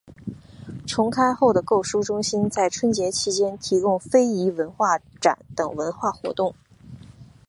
[0.87, 6.55] 重开后的购书中心在春节期间提供非遗文化展等文化活动。